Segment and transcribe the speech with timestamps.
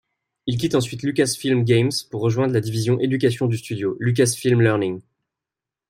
[0.47, 5.01] Il quitte ensuite Lucasfilm Games pour rejoindre la division éducation du studio, Lucasfilm Learning.